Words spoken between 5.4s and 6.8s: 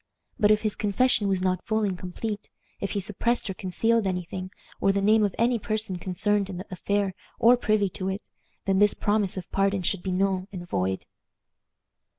person concerned in the